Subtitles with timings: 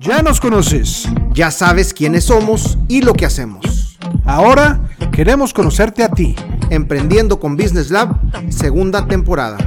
[0.00, 1.08] Ya nos conoces.
[1.34, 3.98] Ya sabes quiénes somos y lo que hacemos.
[4.24, 6.36] Ahora queremos conocerte a ti.
[6.70, 8.16] Emprendiendo con Business Lab,
[8.48, 9.58] segunda temporada.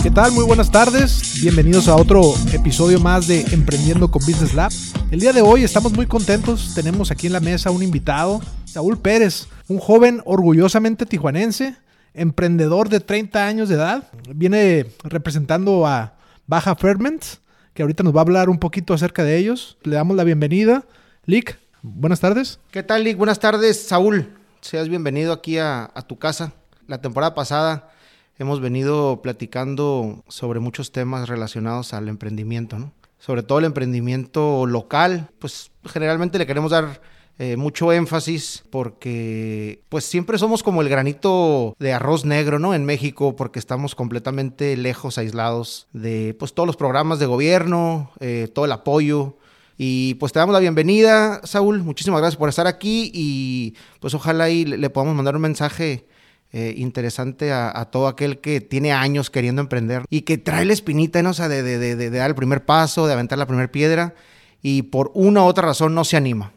[0.00, 0.30] ¿Qué tal?
[0.30, 1.40] Muy buenas tardes.
[1.42, 2.22] Bienvenidos a otro
[2.52, 4.70] episodio más de Emprendiendo con Business Lab.
[5.10, 6.70] El día de hoy estamos muy contentos.
[6.76, 11.74] Tenemos aquí en la mesa un invitado, Saúl Pérez, un joven orgullosamente tijuanense,
[12.14, 14.04] emprendedor de 30 años de edad.
[14.34, 16.14] Viene representando a
[16.46, 17.40] Baja Ferments,
[17.74, 19.78] que ahorita nos va a hablar un poquito acerca de ellos.
[19.82, 20.84] Le damos la bienvenida.
[21.24, 22.58] Lick, buenas tardes.
[22.70, 23.16] ¿Qué tal, Lick?
[23.16, 24.36] Buenas tardes, Saúl.
[24.60, 26.52] Seas bienvenido aquí a tu casa.
[26.86, 27.90] La temporada pasada
[28.38, 32.92] hemos venido platicando sobre muchos temas relacionados al emprendimiento, ¿no?
[33.18, 37.00] Sobre todo el emprendimiento local, pues generalmente le queremos dar
[37.44, 42.72] eh, mucho énfasis porque pues siempre somos como el granito de arroz negro, ¿no?
[42.72, 48.46] En México porque estamos completamente lejos, aislados de pues todos los programas de gobierno, eh,
[48.54, 49.38] todo el apoyo.
[49.76, 51.82] Y pues te damos la bienvenida, Saúl.
[51.82, 56.06] Muchísimas gracias por estar aquí y pues ojalá y le, podamos mandar un mensaje
[56.52, 60.74] eh, interesante a, a, todo aquel que tiene años queriendo emprender y que trae la
[60.74, 61.30] espinita, ¿no?
[61.30, 64.14] O sea, de, de, de, de dar el primer paso, de aventar la primera piedra
[64.62, 66.52] y por una u otra razón no se anima.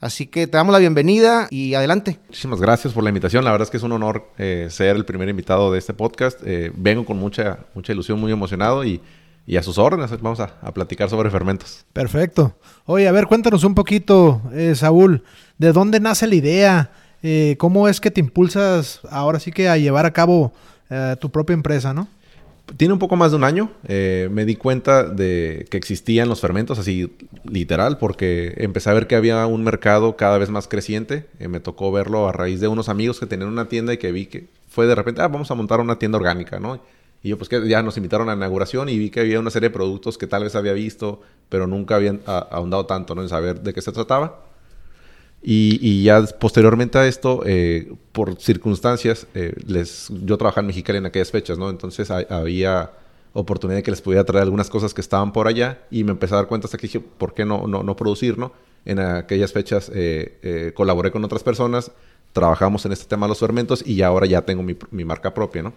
[0.00, 2.18] Así que te damos la bienvenida y adelante.
[2.28, 3.44] Muchísimas gracias por la invitación.
[3.44, 6.40] La verdad es que es un honor eh, ser el primer invitado de este podcast.
[6.44, 9.00] Eh, vengo con mucha, mucha ilusión, muy emocionado y,
[9.48, 10.10] y a sus órdenes.
[10.20, 11.84] Vamos a, a, platicar sobre fermentos.
[11.92, 12.54] Perfecto.
[12.84, 15.24] Oye, a ver, cuéntanos un poquito, eh, Saúl,
[15.56, 16.90] ¿de dónde nace la idea?
[17.22, 20.52] Eh, ¿Cómo es que te impulsas ahora sí que a llevar a cabo
[20.90, 22.08] eh, tu propia empresa, no?
[22.76, 23.70] Tiene un poco más de un año.
[23.86, 27.12] Eh, me di cuenta de que existían los fermentos, así
[27.44, 31.26] literal, porque empecé a ver que había un mercado cada vez más creciente.
[31.38, 34.12] Eh, me tocó verlo a raíz de unos amigos que tenían una tienda y que
[34.12, 36.80] vi que fue de repente, ah, vamos a montar una tienda orgánica, ¿no?
[37.22, 39.50] Y yo, pues que ya nos invitaron a la inauguración y vi que había una
[39.50, 43.22] serie de productos que tal vez había visto, pero nunca habían ahondado tanto, ¿no?
[43.22, 44.47] En saber de qué se trataba.
[45.42, 50.98] Y, y, ya posteriormente a esto, eh, por circunstancias, eh, les, yo trabajaba en Mexicali
[50.98, 51.70] en aquellas fechas, ¿no?
[51.70, 52.90] Entonces a, había
[53.34, 56.34] oportunidad de que les pudiera traer algunas cosas que estaban por allá y me empecé
[56.34, 58.52] a dar cuenta hasta que dije, ¿por qué no, no, no producir, no?
[58.84, 61.92] En aquellas fechas eh, colaboré con otras personas,
[62.32, 65.62] trabajamos en este tema de los fermentos y ahora ya tengo mi, mi marca propia,
[65.62, 65.72] ¿no?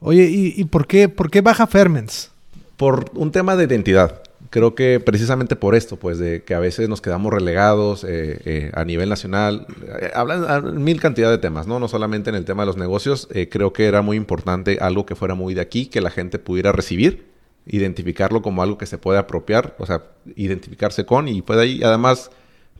[0.00, 2.30] Oye, ¿y, y por, qué, por qué baja Ferments?
[2.76, 6.88] Por un tema de identidad creo que precisamente por esto, pues de que a veces
[6.88, 9.66] nos quedamos relegados eh, eh, a nivel nacional,
[10.00, 11.78] eh, hablan mil cantidad de temas, ¿no?
[11.78, 15.06] No solamente en el tema de los negocios, eh, creo que era muy importante algo
[15.06, 17.26] que fuera muy de aquí, que la gente pudiera recibir,
[17.66, 20.04] identificarlo como algo que se puede apropiar, o sea,
[20.36, 22.30] identificarse con y puede ahí, además,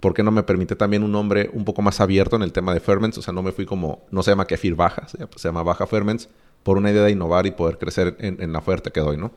[0.01, 2.73] ¿por qué no me permite también un nombre un poco más abierto en el tema
[2.73, 3.19] de ferments?
[3.19, 5.63] O sea, no me fui como, no se llama kefir baja, se llama, se llama
[5.63, 6.29] baja ferments,
[6.63, 9.33] por una idea de innovar y poder crecer en, en la oferta que doy, ¿no?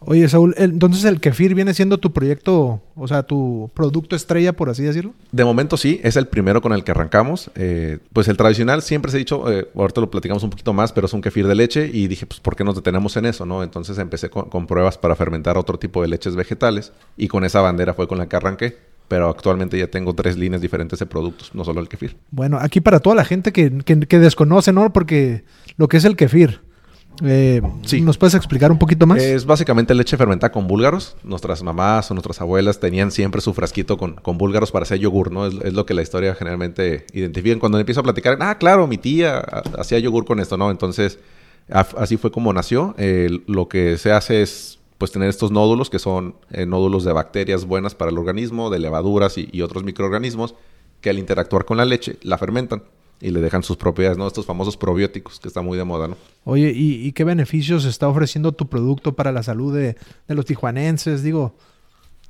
[0.00, 4.68] Oye, Saúl, entonces el kefir viene siendo tu proyecto, o sea, tu producto estrella, por
[4.68, 5.14] así decirlo.
[5.32, 7.50] De momento sí, es el primero con el que arrancamos.
[7.54, 10.92] Eh, pues el tradicional siempre se ha dicho, eh, ahorita lo platicamos un poquito más,
[10.92, 13.46] pero es un kefir de leche y dije, pues, ¿por qué nos detenemos en eso?
[13.46, 17.44] no Entonces empecé con, con pruebas para fermentar otro tipo de leches vegetales y con
[17.44, 21.06] esa bandera fue con la que arranqué pero actualmente ya tengo tres líneas diferentes de
[21.06, 22.16] productos, no solo el kefir.
[22.30, 24.92] Bueno, aquí para toda la gente que, que, que desconoce, ¿no?
[24.92, 25.44] Porque
[25.76, 26.62] lo que es el kefir.
[27.22, 28.00] Eh, sí.
[28.00, 29.22] ¿Nos puedes explicar un poquito más?
[29.22, 31.16] Es básicamente leche fermentada con búlgaros.
[31.22, 35.30] Nuestras mamás o nuestras abuelas tenían siempre su frasquito con, con búlgaros para hacer yogur,
[35.30, 35.46] ¿no?
[35.46, 37.58] Es, es, lo que la historia generalmente identifica.
[37.60, 39.38] Cuando empiezo a platicar, ah, claro, mi tía
[39.78, 40.70] hacía yogur con esto, ¿no?
[40.70, 41.18] Entonces,
[41.68, 42.94] así fue como nació.
[42.98, 47.12] Eh, lo que se hace es pues tener estos nódulos que son eh, nódulos de
[47.12, 50.54] bacterias buenas para el organismo, de levaduras y, y otros microorganismos
[51.00, 52.82] que al interactuar con la leche la fermentan
[53.20, 54.26] y le dejan sus propiedades, ¿no?
[54.26, 56.16] Estos famosos probióticos que está muy de moda, ¿no?
[56.44, 59.96] Oye, ¿y, y qué beneficios está ofreciendo tu producto para la salud de,
[60.28, 61.22] de los tijuanenses?
[61.22, 61.54] Digo.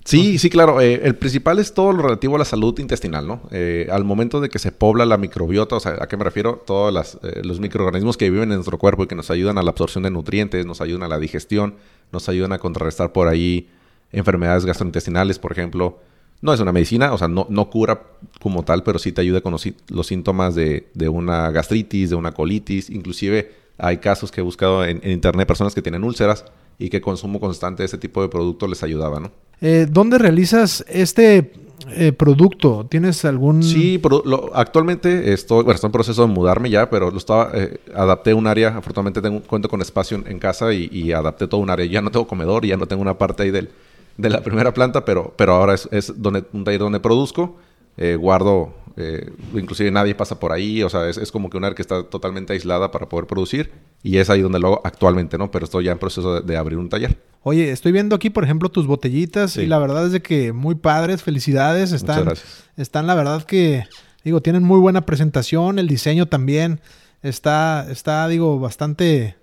[0.05, 0.83] Sí, sí, claro.
[0.83, 3.41] Eh, el principal es todo lo relativo a la salud intestinal, ¿no?
[3.51, 6.63] Eh, al momento de que se pobla la microbiota, o sea, ¿a qué me refiero?
[6.67, 9.63] Todos las, eh, los microorganismos que viven en nuestro cuerpo y que nos ayudan a
[9.63, 11.77] la absorción de nutrientes, nos ayudan a la digestión,
[12.13, 13.71] nos ayudan a contrarrestar por ahí
[14.13, 15.99] enfermedades gastrointestinales, por ejemplo.
[16.45, 18.03] No es una medicina, o sea, no, no cura
[18.39, 22.17] como tal, pero sí te ayuda con los, los síntomas de, de, una gastritis, de
[22.17, 22.91] una colitis.
[22.91, 26.45] Inclusive hay casos que he buscado en, en, internet, personas que tienen úlceras
[26.79, 29.31] y que consumo constante de ese tipo de producto les ayudaba, ¿no?
[29.63, 31.53] Eh, ¿Dónde realizas este
[31.89, 32.87] eh, producto?
[32.91, 33.63] ¿Tienes algún...?
[33.63, 37.53] Sí, pero lo, actualmente estoy, bueno, estoy en proceso de mudarme ya, pero lo estaba,
[37.55, 41.49] eh, adapté un área, afortunadamente tengo, cuento con espacio en, en casa y, y, adapté
[41.49, 41.87] todo un área.
[41.87, 43.71] Ya no tengo comedor, ya no tengo una parte ahí del
[44.17, 47.57] de la primera planta, pero, pero ahora es, es donde, un taller donde produzco.
[47.97, 51.75] Eh, guardo Eh, inclusive nadie pasa por ahí, o sea, es, como que una área
[51.75, 53.73] que está totalmente aislada para poder producir
[54.05, 55.51] y es ahí donde lo hago actualmente, ¿no?
[55.51, 57.19] Pero estoy ya en proceso de, abrir un taller.
[57.43, 60.77] Oye, estoy viendo aquí, por ejemplo, tus botellitas y la verdad es de que muy
[60.77, 62.29] padres, felicidades, están,
[62.77, 63.85] están la verdad que,
[64.23, 66.81] digo, tienen muy buena presentación, el diseño también
[67.23, 69.35] está, está, digo, bastante,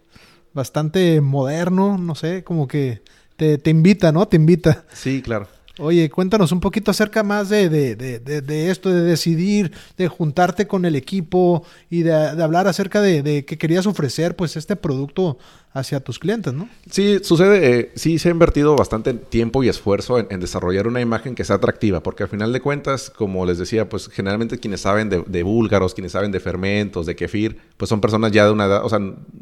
[0.54, 3.02] bastante moderno, no sé, como que
[3.42, 4.28] te, te invita, ¿no?
[4.28, 4.86] Te invita.
[4.94, 5.48] Sí, claro.
[5.80, 10.68] Oye, cuéntanos un poquito acerca más de, de, de, de, esto, de decidir, de juntarte
[10.68, 15.40] con el equipo y de, hablar acerca de, que querías ofrecer pues este producto
[15.74, 16.70] hacia tus clientes, ¿no?
[16.90, 21.34] Sí, sucede, eh, sí se ha invertido bastante tiempo y esfuerzo en, desarrollar una imagen
[21.34, 25.10] que sea atractiva, porque al final de cuentas, como les decía, pues generalmente quienes saben
[25.10, 28.86] de, búlgaros, quienes saben de fermentos, de kefir, pues son personas ya de una edad,
[28.86, 29.00] o sea,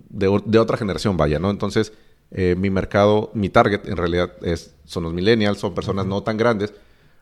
[0.10, 1.50] de, otra generación, vaya, ¿no?
[1.50, 1.92] Entonces,
[2.32, 6.38] eh, mi mercado, mi target en realidad es, son los millennials, son personas no tan
[6.38, 6.74] grandes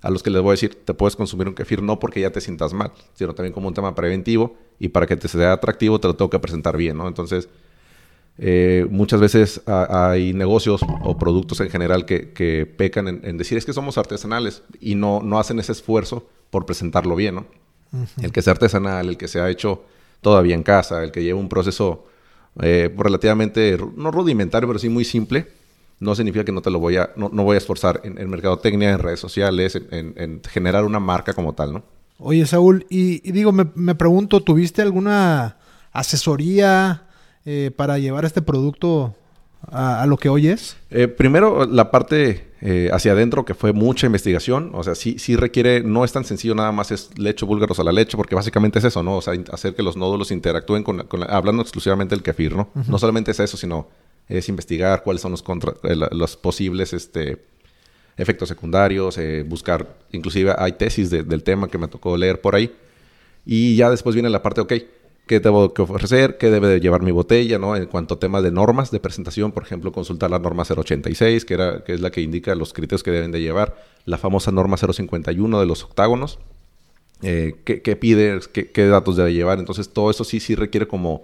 [0.02, 2.32] a los que les voy a decir, te puedes consumir un kefir no porque ya
[2.32, 6.00] te sientas mal, sino también como un tema preventivo y para que te sea atractivo
[6.00, 7.08] te lo tengo que presentar bien, ¿no?
[7.08, 7.50] Entonces,
[8.38, 13.74] eh, muchas veces hay negocios o productos en general que, pecan en, decir es que
[13.74, 17.46] somos artesanales y no, no hacen ese esfuerzo por presentarlo bien, ¿no?
[18.22, 19.84] El que sea artesanal, el que se ha hecho
[20.22, 22.06] todavía en casa, el que lleva un proceso
[22.62, 25.48] eh, relativamente, no rudimentario, pero sí muy simple,
[26.00, 28.92] no significa que no te lo voy a, no, voy a esforzar en, en, mercadotecnia,
[28.92, 31.84] en redes sociales, en, generar una marca como tal, ¿no?
[32.20, 35.58] Oye, Saúl, y, digo, me, pregunto, ¿tuviste alguna
[35.92, 37.04] asesoría
[37.46, 39.16] eh, para llevar este producto
[39.62, 40.78] a, lo que hoy es?
[40.90, 42.46] Eh, primero, la parte
[42.92, 44.72] hacia adentro, que fue mucha investigación.
[44.74, 47.84] O sea, sí, sí requiere, no es tan sencillo nada más es leche búlgaros a
[47.84, 49.18] la leche, porque básicamente es eso, ¿no?
[49.18, 52.70] O sea, hacer que los nódulos interactúen con, hablando exclusivamente del kefir, ¿no?
[52.88, 53.88] No solamente es eso, sino
[54.28, 57.46] es investigar cuáles son los, contra, eh, los posibles este,
[58.18, 62.76] efectos secundarios, eh, buscar, inclusive hay tesis del tema que me tocó leer por ahí.
[63.46, 64.74] Y ya después viene la parte, ok,
[65.28, 67.76] qué tengo que ofrecer, qué debe de llevar mi botella, ¿no?
[67.76, 71.54] En cuanto a temas de normas de presentación, por ejemplo, consultar la norma 086, que,
[71.54, 73.76] era, que es la que indica los criterios que deben de llevar,
[74.06, 76.40] la famosa norma 051 de los octágonos,
[77.22, 79.60] eh, qué, qué, pide, qué, qué, datos debe llevar.
[79.60, 81.24] Entonces, todo eso sí, sí requiere como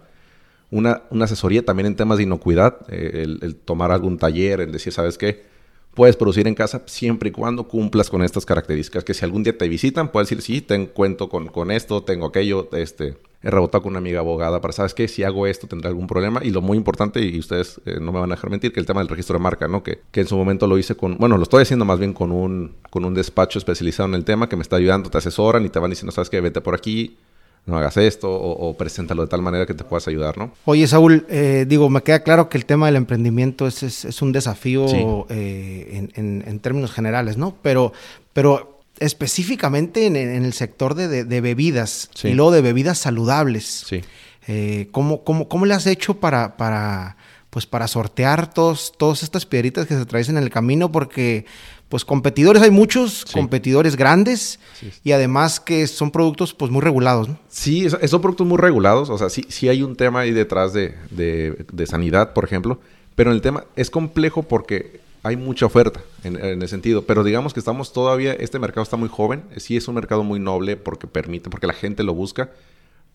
[0.70, 4.94] una, una asesoría también en temas de inocuidad, eh, el, tomar algún taller, el decir,
[4.94, 5.52] ¿sabes qué?
[5.94, 9.04] puedes producir en casa siempre y cuando cumplas con estas características.
[9.04, 12.26] Que si algún día te visitan, puedes decir, sí, ten, cuento con, con esto, tengo
[12.26, 15.08] aquello, este, he rebotado con una amiga abogada para, ¿sabes qué?
[15.08, 16.40] Si hago esto, tendrá algún problema.
[16.44, 18.86] Y lo muy importante, y ustedes eh, no me van a dejar mentir, que el
[18.86, 19.84] tema del registro de marca, ¿no?
[19.84, 22.32] Que, que, en su momento lo hice con, bueno, lo estoy haciendo más bien con
[22.32, 25.70] un, con un despacho especializado en el tema que me está ayudando, te asesoran y
[25.70, 26.40] te van diciendo, ¿sabes qué?
[26.40, 27.18] Vete por aquí,
[27.66, 30.52] no hagas esto o, preséntalo de tal manera que te puedas ayudar, ¿no?
[30.66, 34.32] Oye, Saúl, eh, digo, me queda claro que el tema del emprendimiento es, es, un
[34.34, 37.56] desafío eh, en, términos generales, ¿no?
[37.62, 37.94] Pero,
[38.34, 38.73] pero
[39.04, 43.86] específicamente en, el sector de, bebidas y luego de bebidas saludables.
[43.88, 44.02] Sí.
[44.48, 47.18] Eh, ¿cómo, cómo, le has hecho para, para,
[47.50, 50.92] pues para sortear todos, todas estas piedritas que se traen en el camino?
[50.92, 51.46] Porque
[51.94, 54.60] pues competidores hay muchos, competidores grandes
[55.04, 57.40] y además que son productos pues muy regulados, ¿no?
[57.50, 60.96] Sí, son productos muy regulados, o sea, sí, sí hay un tema ahí detrás de,
[61.12, 62.80] de, sanidad, por ejemplo,
[63.14, 67.54] pero el tema es complejo porque hay mucha oferta en, en, el sentido, pero digamos
[67.54, 71.08] que estamos todavía, este mercado está muy joven, sí es un mercado muy noble porque
[71.08, 72.52] permite, porque la gente lo busca,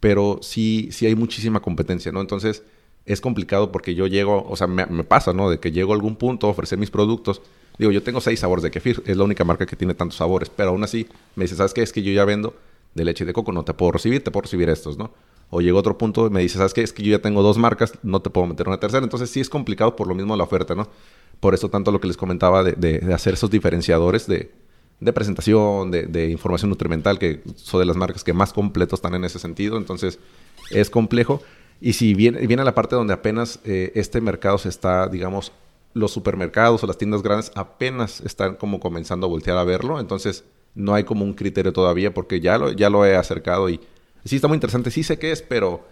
[0.00, 2.20] pero sí, sí hay muchísima competencia, ¿no?
[2.20, 2.62] Entonces
[3.04, 5.50] es complicado porque yo llego, o sea, me, me pasa, ¿no?
[5.50, 7.42] De que llego a algún punto a ofrecer mis productos
[7.78, 10.50] Digo, yo tengo seis sabores de kefir, es la única marca que tiene tantos sabores,
[10.50, 11.82] pero aún así me dice, ¿sabes qué?
[11.82, 12.54] Es que yo ya vendo
[12.94, 15.12] de leche de coco, no te puedo recibir, te puedo recibir estos, ¿no?
[15.50, 16.82] O llega otro punto y me dice, ¿sabes qué?
[16.82, 19.04] Es que yo ya tengo dos marcas, no te puedo meter una tercera.
[19.04, 20.88] Entonces sí es complicado por lo mismo la oferta, ¿no?
[21.40, 24.50] Por eso tanto lo que les comentaba de, hacer esos diferenciadores de,
[25.12, 29.38] presentación, de, información nutrimental, que son de las marcas que más completos están en ese
[29.38, 29.76] sentido.
[29.78, 30.18] Entonces
[30.70, 31.42] es complejo.
[31.80, 35.52] Y si viene, viene la parte donde apenas eh, este mercado se está, digamos,
[35.94, 40.44] los supermercados o las tiendas grandes apenas están como comenzando a voltear a verlo, entonces
[40.74, 43.80] no hay como un criterio todavía porque ya lo, ya lo he acercado y
[44.24, 45.86] sí está muy interesante, sí sé qué es, pero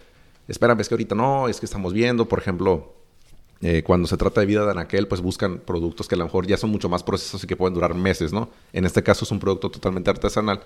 [0.47, 2.93] espérame, es que ahorita no, es que estamos viendo, por ejemplo,
[3.61, 6.45] eh, cuando se trata de vida de anaquel, pues buscan productos que a lo mejor
[6.45, 8.49] ya son mucho más procesos y que pueden durar meses, ¿no?
[8.73, 10.61] En este caso es un producto totalmente artesanal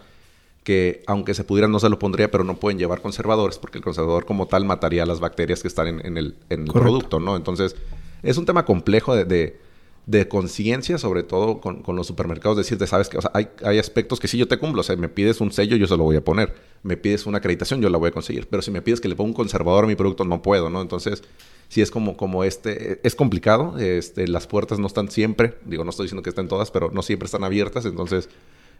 [0.63, 3.83] que aunque se pudiera no se lo pondría, pero no pueden llevar conservadores porque el
[3.83, 7.35] conservador como tal mataría las bacterias que están en, el, en el producto, ¿no?
[7.35, 7.75] Entonces
[8.21, 9.57] es un tema complejo de,
[10.05, 14.37] de, conciencia, sobre todo con, los supermercados, decirte, sabes que hay, hay, aspectos que si
[14.37, 16.53] yo te cumplo, o sea, me pides un sello, yo se lo voy a poner,
[16.83, 19.15] me pides una acreditación, yo la voy a conseguir, pero si me pides que le
[19.15, 20.81] ponga un conservador a mi producto, no puedo, ¿no?
[20.81, 21.23] Entonces,
[21.71, 25.91] sí es como, como este, es complicado, este, las puertas no están siempre, digo, no
[25.91, 28.27] estoy diciendo que estén todas, pero no siempre están abiertas, entonces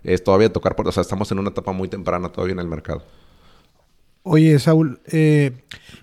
[0.03, 0.85] es todavía tocar por...
[0.89, 3.05] O sea, estamos en una etapa muy temprana todavía en el mercado.
[4.23, 5.51] Oye, Saúl, eh,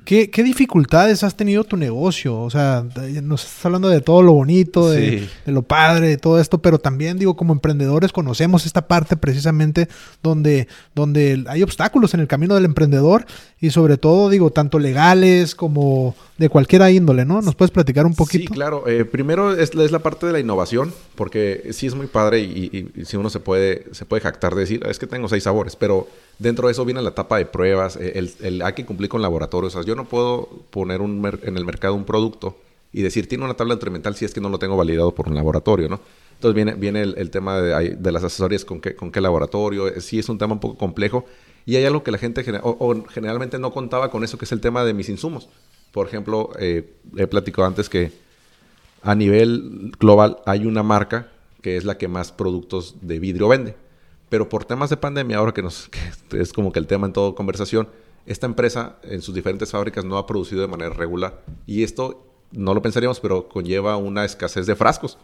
[0.05, 2.37] ¿qué, dificultades has tenido tu negocio?
[2.41, 2.85] O sea,
[3.23, 7.17] nos estás hablando de todo lo bonito, de, lo padre, de todo esto, pero también,
[7.17, 9.87] digo, como emprendedores conocemos esta parte precisamente
[10.21, 13.25] donde, donde hay obstáculos en el camino del emprendedor
[13.61, 17.41] y sobre todo, digo, tanto legales como de cualquier índole, ¿no?
[17.41, 18.49] ¿Nos puedes platicar un poquito?
[18.49, 18.89] Sí, claro.
[18.89, 22.91] Eh, primero es, es, la parte de la innovación, porque sí es muy padre y,
[22.97, 25.77] y si uno se puede, se puede jactar de decir, es que tengo seis sabores,
[25.77, 29.21] pero Dentro de eso viene la etapa de pruebas, eh, el, hay que cumplir con
[29.21, 29.75] laboratorios.
[29.75, 32.57] O sea, yo no puedo poner un en el mercado un producto
[32.93, 35.35] y decir, tiene una tabla nutrimental si es que no lo tengo validado por un
[35.35, 36.01] laboratorio, ¿no?
[36.35, 39.89] Entonces viene, viene el, tema de, las asesorías con qué, con qué laboratorio.
[39.89, 41.25] Eh, sí es un tema un poco complejo.
[41.67, 44.61] Y hay algo que la gente o, generalmente no contaba con eso, que es el
[44.61, 45.49] tema de mis insumos.
[45.93, 48.13] Por ejemplo, eh, he platicado antes que
[49.03, 51.29] a nivel global hay una marca
[51.61, 53.75] que es la que más productos de vidrio vende.
[54.29, 55.91] Pero por temas de pandemia, ahora que, nos,
[56.33, 57.89] es como que el tema en toda conversación,
[58.27, 61.43] esta empresa en sus diferentes fábricas no ha producido de manera regular.
[61.67, 65.19] Y esto no lo pensaríamos, pero conlleva una escasez de frascos.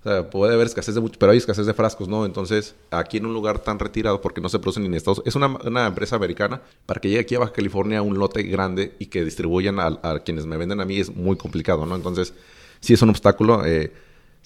[0.00, 2.24] O sea, puede haber escasez de mucho, pero hay escasez de frascos, ¿no?
[2.24, 5.28] Entonces, aquí en un lugar tan retirado, porque no se producen ni en Estados Unidos,
[5.28, 8.94] es una, una, empresa americana, para que llegue aquí a Baja California un lote grande
[8.98, 11.96] y que distribuyan a, a, quienes me venden a mí es muy complicado, ¿no?
[11.96, 12.34] Entonces,
[12.80, 13.66] sí es un obstáculo.
[13.66, 13.92] Eh,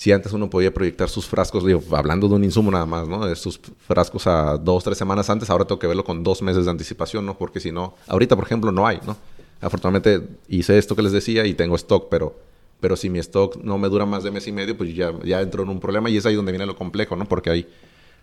[0.00, 3.26] si antes uno podía proyectar sus frascos, digo, hablando de un insumo nada más, ¿no?
[3.26, 6.64] De sus frascos a dos, tres semanas antes, ahora tengo que verlo con dos meses
[6.64, 7.36] de anticipación, ¿no?
[7.36, 9.14] Porque si no, ahorita, por ejemplo, no hay, ¿no?
[9.60, 12.34] Afortunadamente hice esto que les decía y tengo stock, pero,
[12.80, 15.42] pero si mi stock no me dura más de mes y medio, pues ya, ya
[15.42, 17.26] entro en un problema y es ahí donde viene lo complejo, ¿no?
[17.26, 17.68] Porque hay,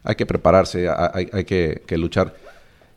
[0.03, 2.36] hay que prepararse, hay, hay que, que luchar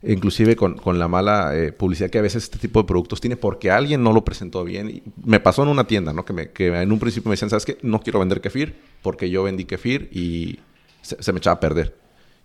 [0.02, 3.36] inclusive con, con la mala eh, publicidad que a veces este tipo de productos tiene
[3.36, 4.88] porque alguien no lo presentó bien.
[4.88, 6.24] Y me pasó en una tienda, ¿no?
[6.24, 7.78] Que, me, que en un principio me decían, ¿sabes qué?
[7.82, 10.58] No quiero vender kefir porque yo vendí kefir y
[11.02, 11.96] se, me echaba a perder.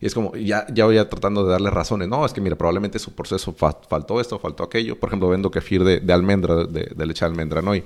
[0.01, 2.09] Y es como, ya, ya voy tratando de darle razones.
[2.09, 4.99] No, es que mira, probablemente su proceso faltó esto, faltó aquello.
[4.99, 7.73] Por ejemplo, vendo kefir de, de almendra, de, de, leche de almendra, ¿no?
[7.73, 7.83] Y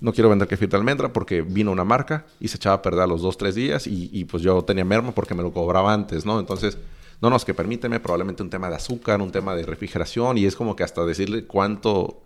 [0.00, 3.00] no quiero vender kefir de almendra porque vino una marca y se echaba a perder
[3.00, 5.92] a los dos, tres días y, y pues yo tenía merma porque me lo cobraba
[5.92, 6.38] antes, ¿no?
[6.38, 6.78] Entonces
[7.20, 10.46] no, no, es que permíteme, probablemente un tema de azúcar, un tema de refrigeración, y
[10.46, 12.22] es como que hasta decirle cuánto,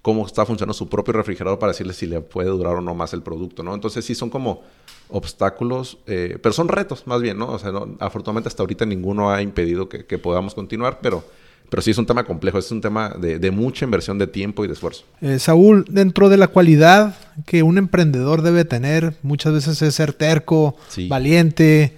[0.00, 3.12] cómo está funcionando su propio refrigerador para decirle si le puede durar o no más
[3.14, 3.74] el producto, ¿no?
[3.74, 4.62] Entonces sí son como
[5.08, 7.48] obstáculos, eh, pero son retos más bien, ¿no?
[7.48, 11.24] O sea, afortunadamente hasta ahorita ninguno ha impedido que, podamos continuar, pero...
[11.70, 14.68] Pero sí es un tema complejo, es un tema de, mucha inversión de tiempo y
[14.68, 15.04] de esfuerzo.
[15.20, 17.14] Eh, Saúl, dentro de la cualidad
[17.44, 20.76] que un emprendedor debe tener, muchas veces es ser terco,
[21.10, 21.94] valiente,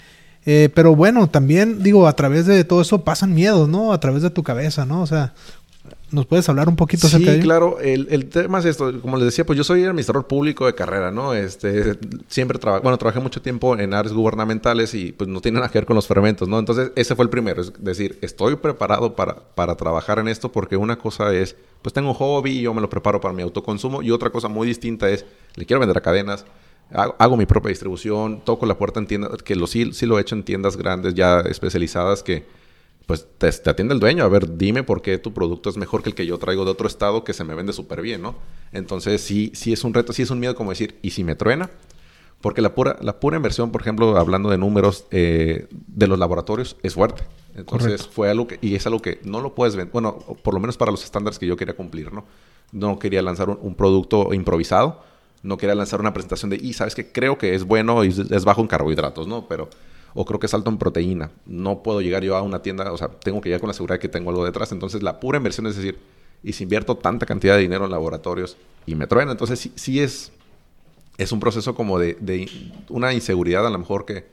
[0.46, 3.92] eh, pero bueno, también digo, a través de todo eso pasan miedos, ¿no?
[3.92, 5.02] A través de tu cabeza, ¿no?
[5.02, 5.34] O sea,
[6.10, 7.78] ¿nos puedes hablar un poquito sí, acerca de claro.
[7.78, 9.00] El, el, tema es esto.
[9.00, 11.34] Como les decía, pues yo soy administrador público de carrera, ¿no?
[11.34, 15.70] Este, siempre trabajé, bueno, trabajé mucho tiempo en áreas gubernamentales y pues no tiene nada
[15.70, 16.58] que ver con los fermentos, ¿no?
[16.58, 17.60] Entonces, ese fue el primero.
[17.60, 22.08] Es decir, estoy preparado para, para trabajar en esto porque una cosa es, pues tengo
[22.08, 25.10] un hobby y yo me lo preparo para mi autoconsumo y otra cosa muy distinta
[25.10, 26.46] es, le quiero vender a cadenas,
[26.92, 30.22] hago, mi propia distribución, toco la puerta en tiendas, que lo, sí, sí lo he
[30.22, 32.44] hecho en tiendas grandes ya especializadas que
[33.06, 34.24] pues te, atiende el dueño.
[34.24, 36.70] A ver, dime por qué tu producto es mejor que el que yo traigo de
[36.70, 38.36] otro estado que se me vende súper bien, ¿no?
[38.72, 41.34] Entonces sí, sí es un reto, sí es un miedo como decir, ¿y si me
[41.34, 41.70] truena?
[42.40, 46.76] Porque la pura, la pura inversión, por ejemplo, hablando de números eh, de los laboratorios,
[46.82, 47.22] es fuerte.
[47.54, 50.60] Entonces fue algo que, y es algo que no lo puedes vender, bueno, por lo
[50.60, 52.24] menos para los estándares que yo quería cumplir, ¿no?
[52.72, 55.09] No quería lanzar un producto improvisado
[55.42, 58.44] no quería lanzar una presentación de, y sabes que creo que es bueno y es
[58.44, 59.46] bajo en carbohidratos, ¿no?
[59.48, 59.68] Pero,
[60.14, 61.30] o creo que es alto en proteína.
[61.46, 63.98] No puedo llegar yo a una tienda, o sea, tengo que llegar con la seguridad
[63.98, 64.72] que tengo algo detrás.
[64.72, 65.98] Entonces, la pura inversión es decir,
[66.42, 68.56] y si invierto tanta cantidad de dinero en laboratorios
[68.86, 70.32] y me truena, entonces sí, sí es,
[71.18, 72.50] es un proceso como de, de
[72.88, 74.26] una inseguridad a lo mejor que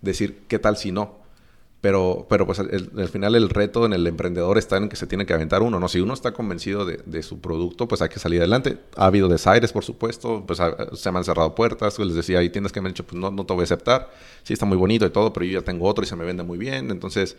[0.00, 1.25] decir, ¿qué tal si no?
[1.80, 5.26] Pero, pero pues al final el reto en el emprendedor está en que se tiene
[5.26, 5.88] que aventar uno, ¿no?
[5.88, 8.78] Si uno está convencido de, su producto, pues hay que salir adelante.
[8.96, 10.58] Ha habido desaires, por supuesto, pues
[10.94, 11.98] se me han cerrado puertas.
[11.98, 14.10] Les decía, hay tiendas que me han dicho, pues no, no te voy a aceptar.
[14.42, 16.42] Sí, está muy bonito y todo, pero yo ya tengo otro y se me vende
[16.42, 16.90] muy bien.
[16.90, 17.36] Entonces,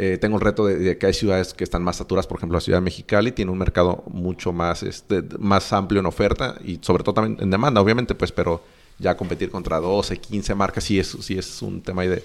[0.00, 2.60] eh, tengo el reto de, que hay ciudades que están más saturadas, por ejemplo, la
[2.60, 7.02] ciudad de Mexicali tiene un mercado mucho más, este, más amplio en oferta y sobre
[7.02, 8.62] todo también en demanda, obviamente, pues, pero
[9.00, 12.22] ya competir contra 12, 15 marcas sí es, sí es un tema ahí de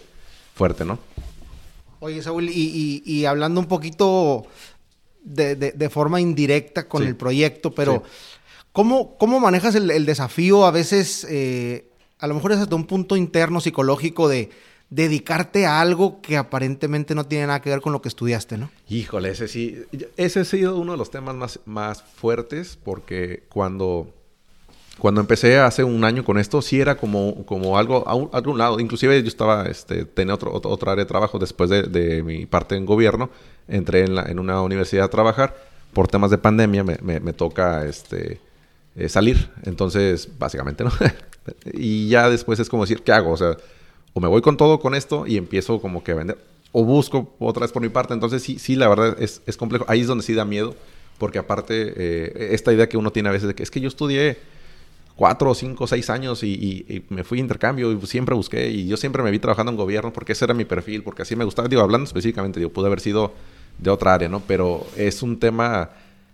[0.53, 0.99] fuerte, ¿no?
[2.03, 4.45] Oye, Saúl, y, hablando un poquito
[5.23, 8.03] de, forma indirecta con el proyecto, pero
[8.73, 11.87] ¿cómo, ¿cómo, manejas el, desafío a veces, eh,
[12.19, 14.49] a lo mejor es hasta un punto interno psicológico de
[14.89, 18.69] dedicarte a algo que aparentemente no tiene nada que ver con lo que estudiaste, ¿no?
[18.89, 19.83] Híjole, ese sí,
[20.17, 24.13] ese ha sido uno de los temas más, más fuertes porque cuando
[24.99, 28.79] cuando empecé hace un año con esto, sí era como, como algo a, un, lado.
[28.79, 32.85] Inclusive yo estaba, este, tenía otro, otro, área de trabajo después de, mi parte en
[32.85, 33.29] gobierno.
[33.67, 35.55] Entré en, la, en, una universidad a trabajar.
[35.93, 38.39] Por temas de pandemia me, me, toca este,
[38.95, 39.49] eh, salir.
[39.63, 40.91] Entonces, básicamente, ¿no?
[41.73, 43.31] y ya después es como decir, ¿qué hago?
[43.31, 43.57] O sea,
[44.13, 46.37] o me voy con todo con esto y empiezo como que a vender.
[46.71, 48.13] O busco otra vez por mi parte.
[48.13, 49.85] Entonces, sí, sí, la verdad es, es complejo.
[49.87, 50.75] Ahí es donde sí da miedo.
[51.17, 53.87] Porque aparte, eh, esta idea que uno tiene a veces de que es que yo
[53.87, 54.37] estudié
[55.15, 59.23] cuatro, cinco, seis años y, me fui a intercambio y siempre busqué y yo siempre
[59.23, 61.67] me vi trabajando en gobierno porque ese era mi perfil, porque así me gustaba.
[61.67, 63.33] Digo, hablando específicamente, digo, pude haber sido
[63.77, 64.41] de otra área, ¿no?
[64.41, 65.91] Pero es un tema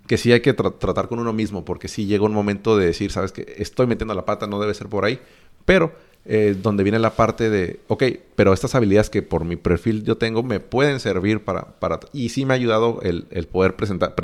[0.07, 3.12] que sí hay que tratar con uno mismo porque sí llega un momento de decir,
[3.12, 5.19] sabes que estoy metiendo la pata, no debe ser por ahí,
[5.65, 5.93] pero
[6.25, 8.03] eh, donde viene la parte de, ok,
[8.36, 12.29] pero estas habilidades que por mi perfil yo tengo me pueden servir para, para y
[12.29, 14.15] sí me ha ayudado el, poder presentar,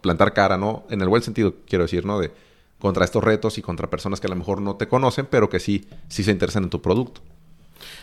[0.00, 0.84] plantar cara, ¿no?
[0.90, 2.20] En el buen sentido, quiero decir, ¿no?
[2.20, 2.30] De,
[2.84, 5.58] contra estos retos y contra personas que a lo mejor no te conocen, pero que
[5.58, 7.22] sí, sí se interesan en tu producto.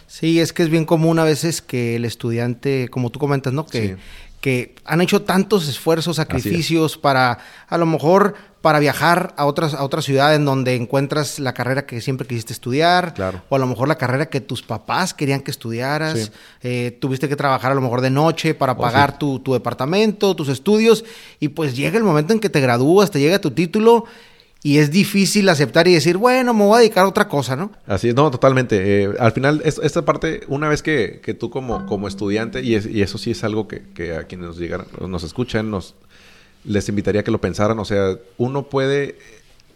[0.08, 3.68] Sí, es que es bien común a veces que el estudiante, como tú comentas, ¿no?
[3.68, 3.98] Que,
[4.42, 9.84] que han hecho tantos esfuerzos, sacrificios para, a lo mejor, para viajar a otras, a
[9.84, 13.44] otras ciudades en donde encuentras la carrera que siempre quisiste estudiar, claro.
[13.50, 16.32] o a lo mejor la carrera que tus papás querían que estudiaras,
[16.64, 20.36] eh, tuviste que trabajar a lo mejor de noche para oh, pagar tu, tu departamento,
[20.36, 21.06] tus estudios,
[21.40, 24.06] y pues llega el momento en que te gradúas, te llega tu título
[24.64, 27.72] y es difícil aceptar y decir, bueno, me voy a dedicar a otra cosa, ¿no?
[27.88, 29.04] Así es, no, totalmente.
[29.04, 33.18] Eh, al final, esta parte, una vez que, que tú como, como estudiante, y, eso
[33.18, 35.96] sí es algo que, que a quienes nos llegan, nos escuchan, nos,
[36.64, 37.80] les invitaría a que lo pensaran.
[37.80, 39.18] O sea, uno puede,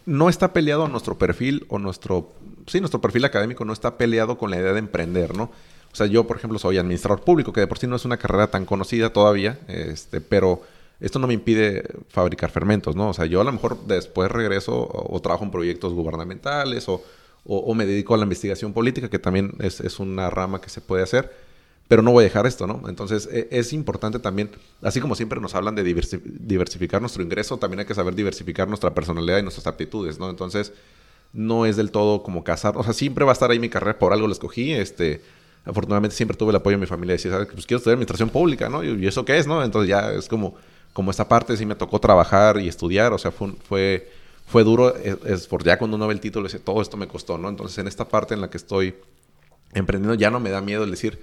[0.05, 2.31] no está peleado nuestro perfil o nuestro,
[2.67, 5.45] sí, nuestro perfil académico no está peleado con la idea de emprender, ¿no?
[5.91, 8.17] O sea, yo, por ejemplo, soy administrador público, que de por sí no es una
[8.17, 10.61] carrera tan conocida todavía, este, pero
[10.99, 13.09] esto no me impide fabricar fermentos, ¿no?
[13.09, 17.03] O sea, yo a lo mejor después regreso o, trabajo en proyectos gubernamentales o,
[17.75, 21.31] me dedico a la investigación política, que también es, una rama que se puede hacer,
[21.87, 22.81] pero no voy a dejar esto, ¿no?
[22.87, 24.49] Entonces e, es importante también,
[24.81, 28.93] así como siempre nos hablan de diversificar nuestro ingreso, también hay que saber diversificar nuestra
[28.93, 30.29] personalidad y nuestras aptitudes, ¿no?
[30.29, 30.73] Entonces
[31.33, 33.99] no es del todo como casar, o sea, siempre va a estar ahí mi carrera,
[33.99, 35.21] por algo la escogí, este...
[35.67, 37.13] Afortunadamente siempre tuve el apoyo de mi familia.
[37.13, 37.48] Decía, ¿sabes?
[37.51, 38.83] Pues quiero estudiar administración pública, ¿no?
[38.83, 39.63] ¿Y eso qué es, no?
[39.63, 40.53] Entonces ya es como
[40.96, 44.10] como esta parte sí me tocó trabajar y estudiar, o sea, fue, fue,
[44.48, 47.38] fue duro, es, por ya cuando uno ve el título, dice, todo esto me costó,
[47.38, 47.50] ¿no?
[47.50, 48.96] Entonces, en esta parte en la que estoy
[49.74, 51.22] emprendiendo, ya no me da miedo el decir,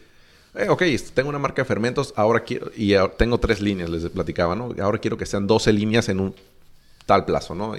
[0.56, 0.82] eh, ok,
[1.14, 4.74] tengo una marca de fermentos, ahora quiero, y tengo tres líneas, les platicaba, ¿no?
[4.78, 6.34] Ahora quiero que sean 12 líneas en un
[7.06, 7.74] tal plazo, ¿no?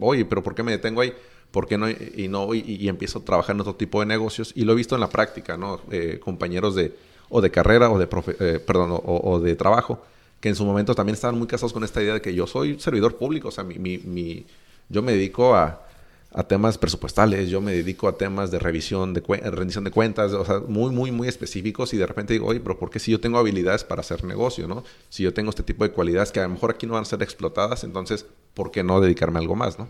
[0.00, 1.14] Oye, pero ¿por qué me detengo ahí?
[1.50, 1.88] ¿Por qué no?
[1.88, 4.52] Y, no y, empiezo a trabajar en otro tipo de negocios.
[4.54, 5.80] Y lo he visto en la práctica, ¿no?
[5.90, 6.94] Eh, compañeros de,
[7.30, 8.06] o de carrera o de,
[8.38, 10.02] eh, perdón, o de trabajo
[10.40, 12.78] que en su momento también estaban muy casados con esta idea de que yo soy
[12.78, 14.46] servidor público, o sea, mi, mi,
[14.88, 15.84] yo me dedico a,
[16.32, 20.44] a, temas presupuestales, yo me dedico a temas de revisión de rendición de cuentas, o
[20.44, 23.20] sea, muy, muy, muy específicos y de repente digo, oye, pero ¿por qué si yo
[23.20, 24.84] tengo habilidades para hacer negocio, no?
[25.08, 27.06] Si yo tengo este tipo de cualidades que a lo mejor aquí no van a
[27.06, 28.24] ser explotadas, entonces,
[28.54, 29.88] ¿por qué no dedicarme a algo más, no?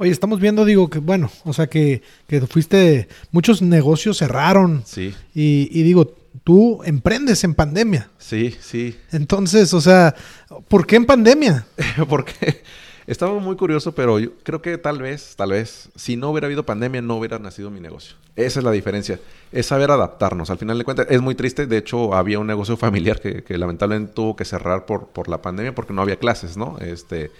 [0.00, 4.84] Oye, estamos viendo, digo, que bueno, o sea, que, que fuiste, muchos negocios cerraron.
[4.86, 5.12] Sí.
[5.34, 8.10] Y, y digo, tú emprendes en pandemia.
[8.18, 8.96] Sí, sí.
[9.12, 10.14] Entonces, o sea,
[10.68, 11.66] ¿por qué en pandemia?
[12.08, 12.62] Porque
[13.06, 16.64] estaba muy curioso, pero yo creo que tal vez, tal vez, si no hubiera habido
[16.66, 18.16] pandemia, no hubiera nacido mi negocio.
[18.36, 19.18] Esa es la diferencia.
[19.50, 20.50] Es saber adaptarnos.
[20.50, 21.66] Al final de cuentas, es muy triste.
[21.66, 25.42] De hecho, había un negocio familiar que, que lamentablemente tuvo que cerrar por, por la
[25.42, 26.78] pandemia porque no había clases, ¿no?
[26.80, 27.30] Este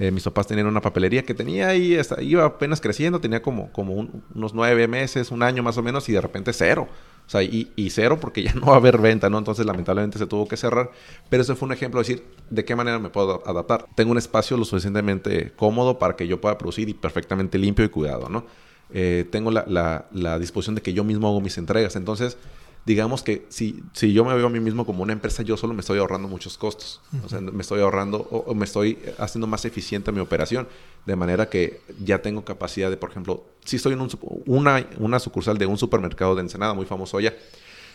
[0.00, 3.94] eh, mis papás tenían una papelería que tenía ahí, iba apenas creciendo, tenía como, como
[4.32, 6.86] unos nueve meses, un año más o menos, y de repente cero.
[7.28, 9.36] O sea, y, cero porque ya no va a haber venta, ¿no?
[9.36, 10.90] Entonces, lamentablemente se tuvo que cerrar.
[11.28, 13.84] Pero ese fue un ejemplo de decir de qué manera me puedo adaptar.
[13.94, 17.90] Tengo un espacio lo suficientemente cómodo para que yo pueda producir y perfectamente limpio y
[17.90, 18.46] cuidado, ¿no?
[18.90, 21.96] Eh, tengo la, la, la disposición de que yo mismo hago mis entregas.
[21.96, 22.38] Entonces,
[22.84, 25.74] digamos que si, si yo me veo a mí mismo como una empresa, yo solo
[25.74, 27.00] me estoy ahorrando muchos costos.
[27.24, 30.66] O sea, me estoy ahorrando o, me estoy haciendo más eficiente mi operación.
[31.04, 34.10] De manera que ya tengo capacidad de, por ejemplo, si estoy en un,
[34.46, 37.34] una, una sucursal de un supermercado de Ensenada muy famoso allá.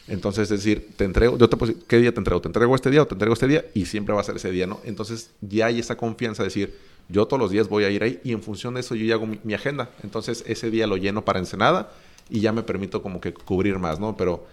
[0.08, 2.41] Entonces, es decir, te entrego, yo te ¿qué día te entrego?
[2.41, 3.65] ¿Te entrego este día o te entrego este día?
[3.74, 4.80] Y siempre va a ser ese día, ¿no?
[4.84, 8.19] Entonces, ya hay esa confianza de decir, yo todos los días voy a ir ahí
[8.24, 9.89] y en función de eso yo ya hago mi, mi agenda.
[10.04, 11.91] Entonces, ese día lo lleno para Ensenada
[12.30, 14.17] y ya me permito como que cubrir más, ¿no?
[14.17, 14.46] Pero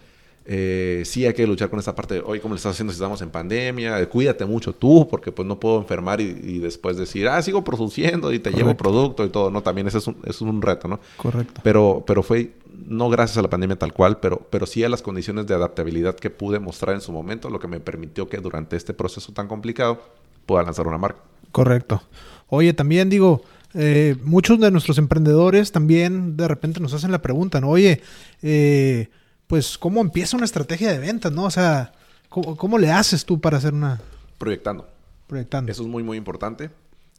[0.52, 2.96] eh, sí hay que luchar con esta parte de, hoy ¿cómo le estás haciendo si
[2.96, 4.04] estamos en pandemia?
[4.08, 8.40] cuídate mucho tú, porque pues no puedo enfermar y, después decir, ah, sigo produciendo y
[8.40, 9.62] te llevo producto y todo, ¿no?
[9.62, 10.98] También ese es un, es un reto, ¿no?
[11.16, 11.60] Correcto.
[11.62, 12.50] Pero, pero fue,
[12.84, 16.16] no gracias a la pandemia tal cual, pero, pero sí a las condiciones de adaptabilidad
[16.16, 19.46] que pude mostrar en su momento, lo que me permitió que durante este proceso tan
[19.46, 20.02] complicado
[20.46, 21.20] pueda lanzar una marca.
[21.52, 22.02] Correcto.
[22.48, 23.42] Oye, también digo,
[23.74, 27.68] eh, muchos de nuestros emprendedores también de repente nos hacen la pregunta, ¿no?
[27.68, 28.02] Oye,
[28.42, 29.10] eh,
[29.50, 31.44] pues, ¿cómo empieza una estrategia de ventas, no?
[31.44, 31.90] O sea,
[32.28, 34.00] ¿cómo, le haces tú para hacer una...
[34.38, 34.88] Proyectando.
[35.26, 35.72] Proyectando.
[35.72, 36.70] Eso es muy, muy importante.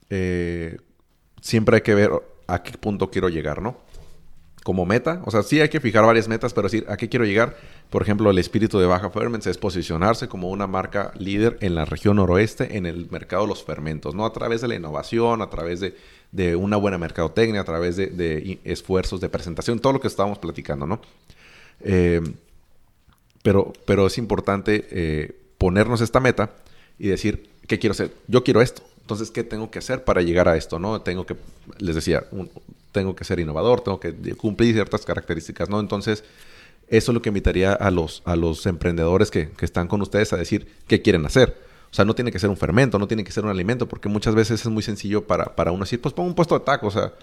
[0.10, 0.78] Eh,
[1.42, 2.10] siempre hay que ver
[2.48, 3.76] a qué punto quiero llegar, ¿no?
[4.64, 7.26] Como meta, o sea, sí hay que fijar varias metas, pero decir a qué quiero
[7.26, 7.58] llegar.
[7.90, 11.84] Por ejemplo, el espíritu de Baja Ferments es posicionarse como una marca líder en la
[11.84, 14.26] región noroeste en el mercado de los fermentos, ¿no?
[14.26, 15.98] A través de la innovación, a través de,
[16.32, 20.88] de una buena mercadotecnia, a través de, esfuerzos de presentación, todo lo que estábamos platicando,
[20.88, 21.02] ¿no?
[21.84, 22.22] Eh,
[23.44, 26.52] pero, pero es importante eh, ponernos esta meta
[27.00, 28.12] y decir, ¿qué quiero hacer?
[28.28, 28.84] Yo quiero esto.
[29.02, 30.80] Entonces, ¿qué tengo que hacer para llegar a esto?
[30.80, 31.02] ¿no?
[31.02, 31.36] Tengo que,
[31.80, 32.24] les decía,
[32.92, 35.80] tengo que ser innovador, tengo que cumplir ciertas características, ¿no?
[35.80, 36.24] Entonces,
[36.88, 40.32] eso es lo que invitaría a los, a los emprendedores que, que están con ustedes
[40.34, 41.58] a decir qué quieren hacer.
[41.92, 44.08] O sea, no tiene que ser un fermento, no tiene que ser un alimento, porque
[44.08, 46.88] muchas veces es muy sencillo para, para uno decir, pues pongo un puesto de taco,
[46.88, 47.14] o sea,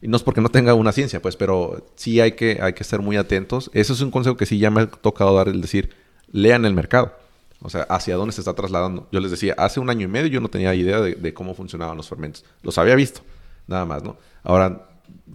[0.00, 2.84] y no es porque no tenga una ciencia, pues, pero sí hay que, hay que
[2.84, 3.70] ser muy atentos.
[3.74, 5.90] Ese es un consejo que sí ya me ha tocado dar, el decir,
[6.30, 7.12] lean el mercado.
[7.60, 9.08] O sea, hacia dónde se está trasladando.
[9.10, 11.96] Yo les decía, hace un año y medio yo no tenía idea de, cómo funcionaban
[11.96, 12.44] los fermentos.
[12.62, 13.22] Los había visto,
[13.66, 14.16] nada más, ¿no?
[14.44, 14.88] Ahora,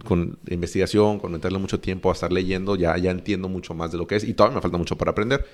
[0.04, 3.98] con investigación, con meterle mucho tiempo a estar leyendo, ya, ya entiendo mucho más de
[3.98, 5.46] lo que es y todavía me falta mucho para aprender.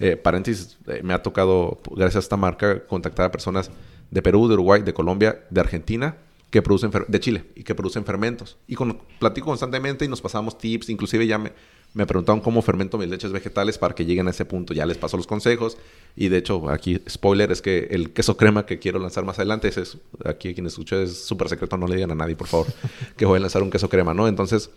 [0.00, 3.70] Eh, paréntesis, eh, me ha tocado, gracias a esta marca, contactar a personas
[4.10, 6.16] de Perú, de Uruguay, de Colombia, de Argentina,
[6.50, 8.56] que producen, de Chile, y que producen fermentos.
[8.66, 11.52] Y con, platico constantemente y nos pasamos tips, inclusive ya me,
[11.96, 14.74] me preguntaron cómo fermento mis leches vegetales para que lleguen a ese punto.
[14.74, 15.76] Ya les paso los consejos.
[16.14, 19.68] Y de hecho, aquí, spoiler, es que el queso crema que quiero lanzar más adelante,
[19.68, 22.66] es, aquí quien escucha es súper secreto, no le digan a nadie, por favor,
[23.16, 24.28] que voy a lanzar un queso crema, ¿no?
[24.28, 24.70] Entonces,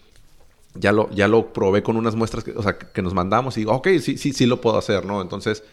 [0.76, 3.62] ya lo, ya lo probé con unas muestras que, o sea, que nos mandamos y
[3.62, 5.22] digo, ok, sí, sí, sí lo puedo hacer, ¿no?
[5.22, 5.64] Entonces,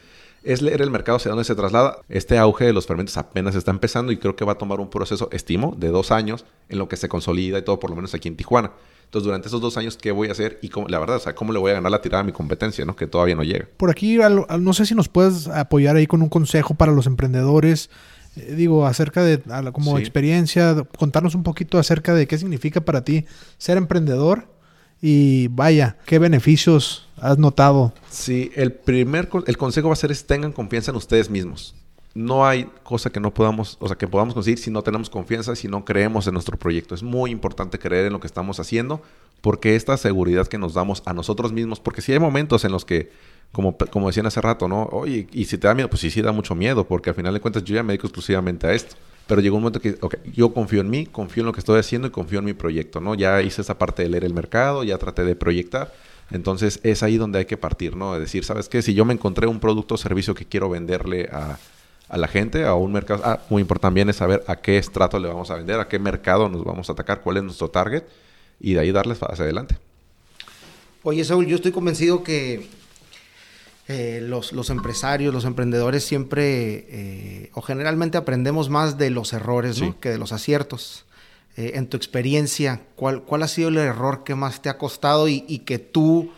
[0.46, 1.98] es leer el mercado hacia dónde se traslada.
[2.09, 4.88] Este auge de los fermentos apenas está empezando y creo que va a tomar un
[4.88, 8.14] proceso, estimo, de dos años en lo que se consolida y todo, por lo menos
[8.14, 8.70] aquí en Tijuana.
[9.04, 10.59] Entonces, durante esos dos años, ¿qué voy a hacer?
[10.62, 12.32] Y cómo, la verdad, o sea, ¿cómo le voy a ganar la tirada a mi
[12.32, 12.94] competencia, ¿no?
[12.94, 13.68] Que todavía no llega.
[13.76, 17.90] Por aquí, no sé si nos puedes apoyar ahí con un consejo para los emprendedores.
[18.37, 23.26] Eh, digo, acerca de como experiencia, contarnos un poquito acerca de qué significa para ti
[23.59, 24.48] ser emprendedor
[25.00, 27.92] y vaya, qué beneficios has notado.
[28.11, 31.74] Sí, el primer el consejo va a ser es tengan confianza en ustedes mismos.
[32.14, 35.54] No hay cosa que no podamos, o sea, que podamos conseguir si no tenemos confianza,
[35.54, 36.94] si no creemos en nuestro proyecto.
[36.94, 39.02] Es muy importante creer en lo que estamos haciendo,
[39.42, 42.87] porque esta seguridad que nos damos a nosotros mismos, porque si hay momentos en los
[42.87, 43.12] que,
[43.52, 44.85] como, como decían hace rato, ¿no?
[44.92, 47.35] Oye, y si te da miedo, pues sí, sí da mucho miedo, porque al final
[47.35, 48.96] de cuentas yo ya me dedico exclusivamente a esto.
[49.26, 51.80] Pero llegó un momento que, ok, yo confío en mí, confío en lo que estoy
[51.80, 53.14] haciendo y confío en mi proyecto, ¿no?
[53.14, 55.92] Ya hice esa parte de leer el mercado, ya traté de proyectar.
[56.30, 58.14] Entonces es ahí donde hay que partir, ¿no?
[58.14, 58.82] Es decir, ¿sabes qué?
[58.82, 61.58] Si yo me encontré un producto o servicio que quiero venderle a,
[62.08, 65.18] a la gente, a un mercado, ah, muy importante también es saber a qué estrato
[65.18, 68.04] le vamos a vender, a qué mercado nos vamos a atacar, cuál es nuestro target
[68.60, 69.76] y de ahí darles hacia adelante.
[71.02, 72.68] Oye, Saúl, yo estoy convencido que
[73.88, 79.81] eh, los, los, empresarios, los emprendedores siempre eh, o generalmente aprendemos más de los errores
[80.01, 81.05] que de los aciertos.
[81.57, 85.29] Eh, en tu experiencia, ¿cuál, ¿cuál ha sido el error que más te ha costado
[85.29, 86.33] y, que tú,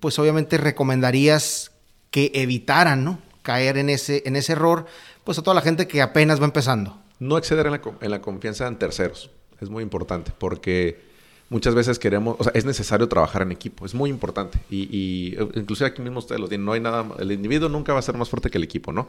[0.00, 1.72] pues obviamente recomendarías
[2.10, 3.18] que evitaran ¿no?
[3.42, 4.86] caer en ese, en ese error,
[5.24, 6.98] pues a toda la gente que apenas va empezando?
[7.18, 9.30] No exceder en la, en la confianza en terceros.
[9.60, 11.07] Es muy importante porque
[11.50, 14.58] muchas veces queremos, o sea, es necesario trabajar en equipo, es muy importante.
[14.70, 17.98] Y, y inclusive aquí mismo ustedes lo tienen, no hay nada, el individuo nunca va
[17.98, 19.08] a ser más fuerte que el equipo, ¿no?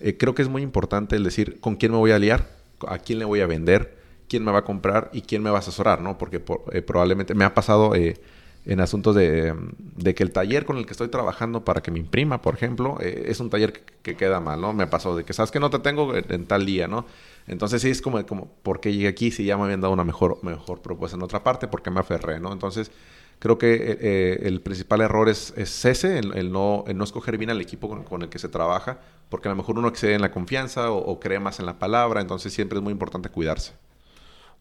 [0.00, 2.50] Eh, creo que es muy importante el decir con quién me voy a aliar,
[2.86, 3.96] a quién le voy a vender,
[4.28, 6.18] quién me va a comprar y quién me va a asesorar, ¿no?
[6.18, 6.42] Porque
[6.72, 8.20] eh, probablemente me ha pasado eh,
[8.66, 9.54] en asuntos de,
[9.96, 12.98] de, que el taller con el que estoy trabajando para que me imprima, por ejemplo,
[13.00, 14.72] es un taller que, queda mal, ¿no?
[14.72, 17.04] Me pasado de que, ¿sabes que No te tengo en tal día, ¿no?
[17.46, 20.04] Entonces sí es como, como ¿por qué llegué aquí si ya me habían dado una
[20.04, 21.68] mejor, mejor propuesta en otra parte?
[21.68, 22.40] ¿Por qué me aferré?
[22.40, 22.52] ¿no?
[22.52, 22.90] Entonces
[23.38, 27.60] creo que eh, eh, el principal error es, ese, el, no, no escoger bien al
[27.60, 28.98] equipo con, el que se trabaja,
[29.28, 32.20] porque a lo mejor uno excede en la confianza o, cree más en la palabra,
[32.20, 33.72] entonces siempre es muy importante cuidarse.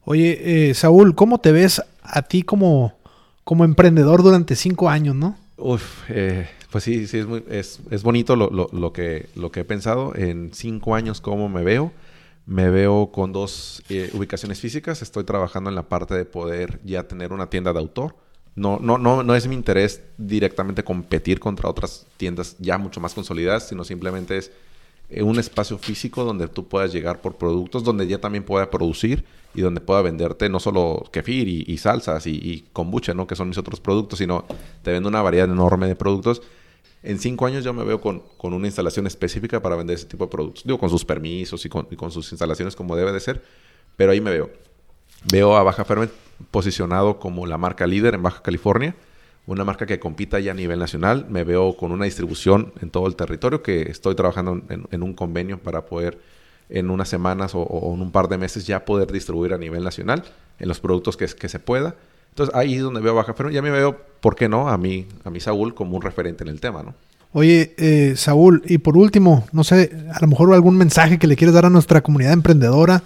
[0.05, 2.93] Oye, eh, Saúl, ¿cómo te ves a ti como,
[3.43, 5.37] como emprendedor durante cinco años, no?
[5.57, 6.09] Uf,
[6.71, 9.65] pues sí, sí, es, muy, es, es bonito lo, lo, lo, que, lo que he
[9.65, 10.13] pensado.
[10.15, 11.91] En cinco años, ¿cómo me veo?
[12.45, 15.01] Me veo con dos eh, ubicaciones físicas.
[15.01, 18.15] Estoy trabajando en la parte de poder ya tener una tienda de autor.
[18.55, 23.13] No, no, no, no es mi interés directamente competir contra otras tiendas ya mucho más
[23.13, 24.51] consolidadas, sino simplemente es eh,
[25.21, 29.61] un espacio físico donde tú puedas llegar por productos, donde ya también pueda producir y
[29.61, 33.27] donde pueda venderte no solo kefir y, salsas y, kombucha, ¿no?
[33.27, 34.45] que son mis otros productos, sino
[34.81, 36.41] te vendo una variedad enorme de productos
[37.03, 40.31] en cinco años yo me veo con, una instalación específica para vender ese tipo de
[40.31, 40.63] productos.
[40.63, 43.43] Digo, con sus permisos y con, sus instalaciones como debe de ser,
[43.97, 44.49] pero ahí me veo.
[45.25, 46.11] Veo a Baja Ferment
[46.49, 48.95] posicionado como la marca líder en Baja California,
[49.45, 51.25] una marca que compita ya a nivel nacional.
[51.29, 55.59] Me veo con una distribución en todo el territorio, que estoy trabajando en, un convenio
[55.59, 56.19] para poder
[56.69, 60.23] en unas semanas o, en un par de meses ya poder distribuir a nivel nacional
[60.59, 61.95] en los productos que, que se pueda.
[62.29, 63.53] Entonces ahí es donde veo Baja Ferment.
[63.53, 64.69] Ya me veo, ¿por qué no?
[64.69, 66.95] A mí, a mí Saúl como un referente en el tema, ¿no?
[67.35, 71.35] Oye, eh, Saúl, y por último, no sé, a lo mejor algún mensaje que le
[71.35, 73.01] quieres dar a nuestra comunidad emprendedora,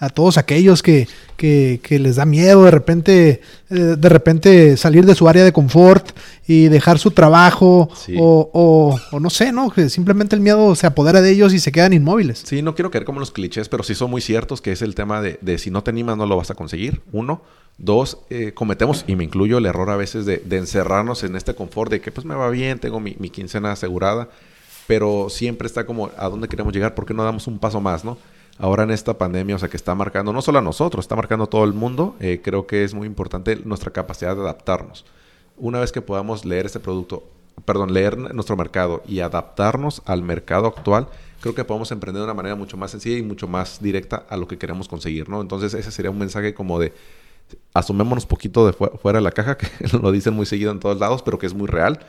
[0.00, 5.14] a todos aquellos que, que, les da miedo de repente, eh, de repente salir de
[5.14, 6.10] su área de confort
[6.46, 9.70] y dejar su trabajo, o, o, no sé, ¿no?
[9.70, 12.42] Que simplemente el miedo se apodera de ellos y se quedan inmóviles.
[12.44, 14.94] Sí, no quiero caer como los clichés, pero sí son muy ciertos, que es el
[14.94, 17.42] tema de, de si no te animas no lo vas a conseguir, uno.
[17.82, 21.90] Dos, eh, cometemos, y me incluyo el error a veces de, encerrarnos en este confort
[21.90, 24.28] de que pues me va bien, tengo mi, quincena asegurada,
[24.86, 28.04] pero siempre está como a dónde queremos llegar, ¿por qué no damos un paso más,
[28.04, 28.18] no?
[28.60, 31.44] Ahora en esta pandemia, o sea, que está marcando no solo a nosotros, está marcando
[31.44, 35.06] a todo el mundo, eh, creo que es muy importante nuestra capacidad de adaptarnos.
[35.56, 37.24] Una vez que podamos leer este producto,
[37.64, 41.08] perdón, leer nuestro mercado y adaptarnos al mercado actual,
[41.40, 44.36] creo que podemos emprender de una manera mucho más sencilla y mucho más directa a
[44.36, 45.40] lo que queremos conseguir, ¿no?
[45.40, 46.92] Entonces ese sería un mensaje como de
[47.72, 49.68] asumémonos poquito de fuera de la caja, que
[50.02, 52.00] lo dicen muy seguido en todos lados, pero que es muy real.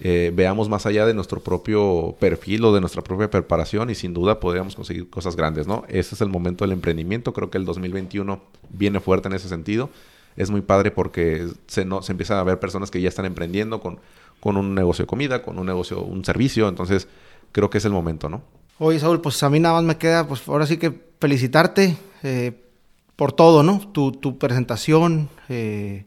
[0.00, 4.12] Eh, veamos más allá de nuestro propio perfil o de nuestra propia preparación y sin
[4.12, 5.84] duda podríamos conseguir cosas grandes, ¿no?
[5.88, 9.90] Ese es el momento del emprendimiento, creo que el 2021 viene fuerte en ese sentido.
[10.36, 13.80] Es muy padre porque se, no, se empiezan a ver personas que ya están emprendiendo
[13.80, 14.00] con,
[14.40, 17.06] con un negocio de comida, con un negocio, un servicio, entonces
[17.52, 18.42] creo que es el momento, ¿no?
[18.78, 22.52] Oye, Saúl, pues a mí nada más me queda, pues ahora sí que felicitarte eh,
[23.14, 23.80] por todo, ¿no?
[23.92, 26.04] Tu, tu presentación, eh,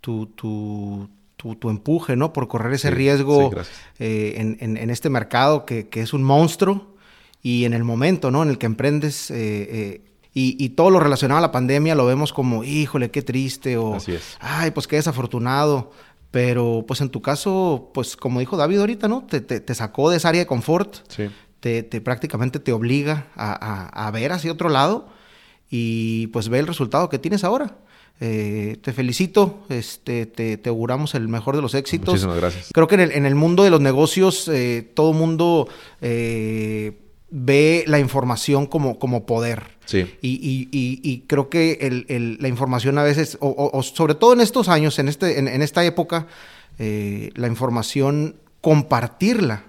[0.00, 1.08] tu, tu,
[1.54, 2.32] tu, empuje, ¿no?
[2.32, 3.50] Por correr ese riesgo
[3.98, 6.96] eh, en, en, este mercado que, que, es un monstruo
[7.42, 8.42] y en el momento, ¿no?
[8.42, 10.02] En el que emprendes eh,
[10.34, 13.94] y, y, todo lo relacionado a la pandemia lo vemos como, híjole, qué triste o,
[13.94, 14.36] Así es.
[14.40, 15.92] ay, pues qué desafortunado.
[16.30, 19.24] Pero pues en tu caso, pues como dijo David ahorita, ¿no?
[19.24, 20.96] Te, te, te sacó de esa área de confort.
[21.08, 21.30] Sí.
[21.60, 25.08] Te, te, prácticamente te obliga a, a, a ver hacia otro lado
[25.70, 27.78] y pues ve el resultado que tienes ahora.
[28.18, 32.14] Eh, te felicito, este, te, auguramos el mejor de los éxitos.
[32.14, 32.70] Muchísimas gracias.
[32.72, 35.68] Creo que en el, mundo de los negocios eh, todo mundo
[36.00, 36.98] eh,
[37.30, 39.76] ve la información como, como poder.
[39.84, 40.06] Sí.
[40.22, 45.38] Y, creo que la información a veces, o, sobre todo en estos años, en, este,
[45.38, 46.26] en esta época,
[46.78, 49.64] la información, compartirla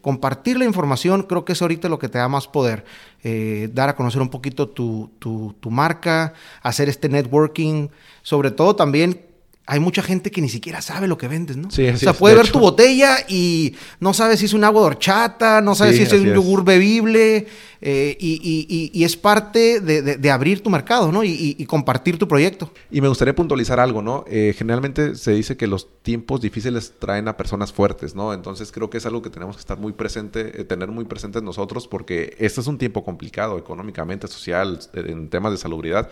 [0.00, 2.84] Compartir la información creo que es ahorita lo que te da más poder.
[3.22, 7.88] Eh, dar a conocer un poquito tu, tu, tu marca, hacer este networking,
[8.22, 9.29] sobre todo también
[9.70, 11.70] hay mucha gente que ni siquiera sabe lo que vendes, ¿no?
[11.70, 14.86] Sí, o sea, puede ver tu botella y no sabe si es un agua de
[14.88, 17.46] horchata, no sabe si es un yogur bebible,
[17.80, 21.22] eh, y, es parte de, abrir tu mercado, ¿no?
[21.22, 22.72] Y, compartir tu proyecto.
[22.90, 24.24] Y me gustaría puntualizar algo, ¿no?
[24.26, 28.34] Eh, generalmente se dice que los tiempos difíciles traen a personas fuertes, ¿no?
[28.34, 31.40] Entonces creo que es algo que tenemos que estar muy presente, eh, tener muy presente
[31.42, 36.10] nosotros, porque este es un tiempo complicado económicamente, social, en temas de salubridad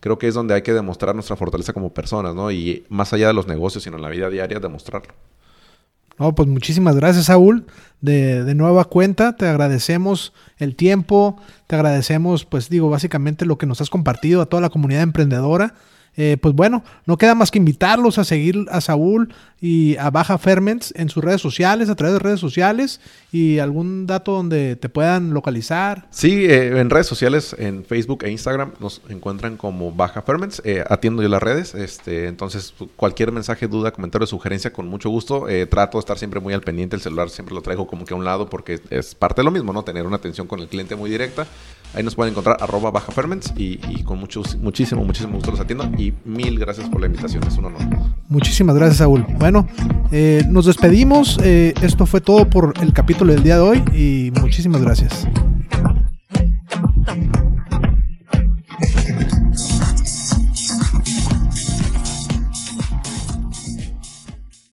[0.00, 2.50] creo que es donde hay que demostrar nuestra fortaleza como personas, ¿no?
[2.50, 5.14] Y más allá de los negocios, sino en la vida diaria, demostrarlo.
[6.18, 7.66] No, pues muchísimas gracias, Saúl.
[8.00, 13.66] De, de, nueva cuenta, te agradecemos el tiempo, te agradecemos, pues digo, básicamente lo que
[13.66, 15.74] nos has compartido a toda la comunidad emprendedora.
[16.16, 20.38] Eh, pues bueno, no queda más que invitarlos a seguir a Saúl y a Baja
[20.38, 23.00] Ferments en sus redes sociales, a través de redes sociales
[23.32, 26.06] y algún dato donde te puedan localizar.
[26.10, 30.62] Sí, eh, en redes sociales, en Facebook e Instagram nos encuentran como Baja Ferments.
[30.64, 35.46] Eh, atiendo yo las redes, este, entonces cualquier mensaje, duda, comentario, sugerencia, con mucho gusto.
[35.70, 38.16] trato de estar siempre muy al pendiente, el celular siempre lo traigo como que a
[38.16, 39.84] un lado porque es parte de lo mismo, ¿no?
[39.84, 41.46] Tener una atención con el cliente muy directa.
[41.94, 45.84] Ahí nos pueden encontrar arroba Baja Ferments y, con muchos, muchísimo, muchísimo gusto los atiendo
[45.98, 47.80] y mil gracias por la invitación, es un honor.
[48.28, 49.24] Muchísimas gracias, Saúl.
[49.38, 49.66] Bueno,
[50.12, 51.38] eh, nos despedimos.
[51.42, 55.26] Eh, esto fue todo por el capítulo del día de hoy y muchísimas gracias.